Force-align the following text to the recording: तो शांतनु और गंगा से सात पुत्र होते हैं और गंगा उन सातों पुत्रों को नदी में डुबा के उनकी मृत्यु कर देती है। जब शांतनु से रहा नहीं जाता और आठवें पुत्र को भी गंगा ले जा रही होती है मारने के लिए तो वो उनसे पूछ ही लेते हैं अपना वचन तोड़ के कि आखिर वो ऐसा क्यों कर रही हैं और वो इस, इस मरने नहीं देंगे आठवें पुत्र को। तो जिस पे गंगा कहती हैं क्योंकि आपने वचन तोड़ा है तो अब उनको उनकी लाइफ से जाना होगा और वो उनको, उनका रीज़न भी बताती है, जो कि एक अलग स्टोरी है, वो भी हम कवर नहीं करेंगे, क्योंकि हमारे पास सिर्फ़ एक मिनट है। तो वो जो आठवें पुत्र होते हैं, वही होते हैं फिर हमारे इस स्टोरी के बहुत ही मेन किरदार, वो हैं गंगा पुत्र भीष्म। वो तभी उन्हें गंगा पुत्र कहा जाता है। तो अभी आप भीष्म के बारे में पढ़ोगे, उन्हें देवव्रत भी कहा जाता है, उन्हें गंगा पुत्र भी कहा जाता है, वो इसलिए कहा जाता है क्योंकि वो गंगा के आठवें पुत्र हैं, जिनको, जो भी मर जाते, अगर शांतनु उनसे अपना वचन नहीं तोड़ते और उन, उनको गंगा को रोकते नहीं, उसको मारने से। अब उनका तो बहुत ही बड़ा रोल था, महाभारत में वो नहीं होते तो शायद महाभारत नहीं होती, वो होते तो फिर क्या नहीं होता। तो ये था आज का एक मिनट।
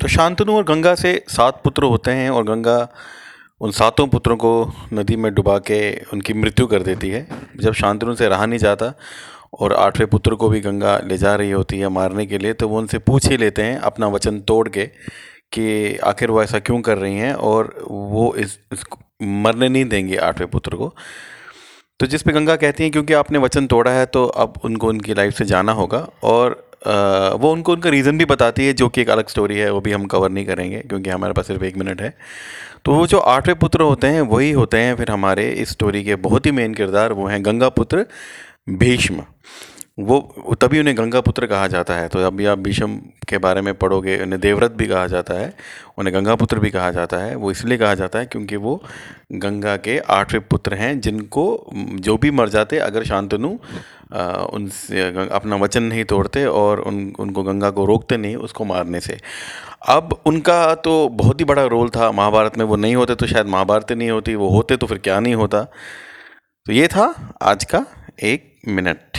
तो 0.00 0.08
शांतनु 0.08 0.52
और 0.52 0.64
गंगा 0.64 0.94
से 0.94 1.24
सात 1.28 1.60
पुत्र 1.64 1.84
होते 1.84 2.10
हैं 2.10 2.30
और 2.30 2.44
गंगा 2.44 2.88
उन 3.60 3.70
सातों 3.70 4.06
पुत्रों 4.06 4.36
को 4.36 4.50
नदी 4.92 5.16
में 5.16 5.32
डुबा 5.34 5.58
के 5.58 5.78
उनकी 6.12 6.34
मृत्यु 6.34 6.66
कर 6.66 6.82
देती 6.82 7.10
है। 7.10 7.26
जब 7.56 7.72
शांतनु 7.72 8.14
से 8.14 8.28
रहा 8.28 8.46
नहीं 8.46 8.58
जाता 8.58 8.92
और 9.60 9.72
आठवें 9.72 10.08
पुत्र 10.08 10.34
को 10.34 10.48
भी 10.48 10.60
गंगा 10.60 10.98
ले 10.98 11.18
जा 11.18 11.34
रही 11.34 11.50
होती 11.50 11.78
है 11.78 11.88
मारने 11.88 12.26
के 12.26 12.38
लिए 12.38 12.52
तो 12.52 12.68
वो 12.68 12.78
उनसे 12.78 12.98
पूछ 12.98 13.28
ही 13.28 13.36
लेते 13.36 13.62
हैं 13.62 13.78
अपना 13.78 14.06
वचन 14.06 14.40
तोड़ 14.40 14.68
के 14.68 14.86
कि 15.52 15.96
आखिर 15.96 16.30
वो 16.30 16.42
ऐसा 16.42 16.58
क्यों 16.58 16.80
कर 16.80 16.98
रही 16.98 17.16
हैं 17.16 17.34
और 17.34 17.74
वो 17.88 18.34
इस, 18.34 18.58
इस 18.72 18.84
मरने 19.22 19.68
नहीं 19.68 19.84
देंगे 19.84 20.16
आठवें 20.16 20.50
पुत्र 20.50 20.76
को। 20.76 20.94
तो 22.00 22.06
जिस 22.06 22.22
पे 22.22 22.32
गंगा 22.32 22.56
कहती 22.56 22.82
हैं 22.82 22.92
क्योंकि 22.92 23.12
आपने 23.12 23.38
वचन 23.38 23.66
तोड़ा 23.66 23.90
है 23.90 24.06
तो 24.06 24.26
अब 24.26 24.60
उनको 24.64 24.88
उनकी 24.88 25.14
लाइफ 25.14 25.34
से 25.34 25.44
जाना 25.44 25.72
होगा 25.72 26.08
और 26.22 26.73
वो 26.86 27.52
उनको, 27.52 27.72
उनका 27.72 27.90
रीज़न 27.90 28.18
भी 28.18 28.24
बताती 28.24 28.66
है, 28.66 28.72
जो 28.72 28.88
कि 28.88 29.00
एक 29.00 29.10
अलग 29.10 29.28
स्टोरी 29.28 29.58
है, 29.58 29.70
वो 29.70 29.80
भी 29.80 29.92
हम 29.92 30.06
कवर 30.06 30.30
नहीं 30.30 30.46
करेंगे, 30.46 30.78
क्योंकि 30.78 31.10
हमारे 31.10 31.32
पास 31.32 31.46
सिर्फ़ 31.46 31.64
एक 31.64 31.76
मिनट 31.76 32.02
है। 32.02 32.14
तो 32.84 32.94
वो 32.94 33.06
जो 33.06 33.18
आठवें 33.18 33.56
पुत्र 33.58 33.82
होते 33.82 34.06
हैं, 34.06 34.20
वही 34.20 34.50
होते 34.50 34.78
हैं 34.78 34.96
फिर 34.96 35.10
हमारे 35.10 35.50
इस 35.50 35.70
स्टोरी 35.70 36.04
के 36.04 36.16
बहुत 36.16 36.46
ही 36.46 36.50
मेन 36.50 36.74
किरदार, 36.74 37.12
वो 37.12 37.26
हैं 37.26 37.44
गंगा 37.44 37.68
पुत्र 37.68 38.06
भीष्म। 38.68 39.24
वो 39.98 40.54
तभी 40.60 40.78
उन्हें 40.80 40.96
गंगा 40.98 41.20
पुत्र 41.20 41.46
कहा 41.46 41.66
जाता 41.66 41.94
है। 41.94 42.08
तो 42.08 42.18
अभी 42.18 42.46
आप 42.46 42.58
भीष्म 42.58 42.96
के 43.28 43.38
बारे 43.38 43.60
में 43.60 43.74
पढ़ोगे, 43.74 44.18
उन्हें 44.18 44.40
देवव्रत 44.40 44.70
भी 44.70 44.86
कहा 44.86 45.06
जाता 45.06 45.34
है, 45.34 45.52
उन्हें 45.98 46.14
गंगा 46.16 46.34
पुत्र 46.34 46.58
भी 46.58 46.70
कहा 46.70 46.90
जाता 46.90 47.16
है, 47.16 47.34
वो 47.34 47.50
इसलिए 47.50 47.78
कहा 47.78 47.94
जाता 47.94 48.18
है 48.18 48.26
क्योंकि 48.26 48.56
वो 48.56 48.82
गंगा 49.32 49.76
के 49.76 49.98
आठवें 49.98 50.42
पुत्र 50.48 50.74
हैं, 50.74 51.00
जिनको, 51.00 51.70
जो 51.74 52.16
भी 52.16 52.30
मर 52.30 52.48
जाते, 52.48 52.78
अगर 52.78 53.04
शांतनु 53.04 53.56
उनसे 54.52 55.02
अपना 55.28 55.56
वचन 55.56 55.82
नहीं 55.82 56.04
तोड़ते 56.04 56.44
और 56.44 56.80
उन, 56.80 57.12
उनको 57.18 57.42
गंगा 57.42 57.70
को 57.70 57.84
रोकते 57.84 58.16
नहीं, 58.16 58.36
उसको 58.36 58.64
मारने 58.64 59.00
से। 59.00 59.18
अब 59.88 60.20
उनका 60.26 60.74
तो 60.74 61.08
बहुत 61.08 61.40
ही 61.40 61.44
बड़ा 61.44 61.64
रोल 61.64 61.88
था, 61.88 62.12
महाभारत 62.12 62.58
में 62.58 62.64
वो 62.64 62.76
नहीं 62.76 62.94
होते 62.94 63.14
तो 63.14 63.26
शायद 63.26 63.46
महाभारत 63.46 63.92
नहीं 63.92 64.10
होती, 64.10 64.34
वो 64.34 64.48
होते 64.48 64.76
तो 64.76 64.86
फिर 64.86 64.98
क्या 64.98 65.20
नहीं 65.20 65.34
होता। 65.34 65.62
तो 66.66 66.72
ये 66.72 66.88
था 66.88 67.36
आज 67.42 67.64
का 67.64 67.84
एक 68.22 68.52
मिनट। 68.68 69.13